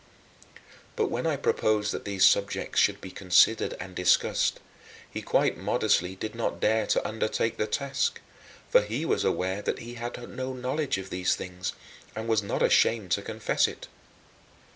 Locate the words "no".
10.27-10.53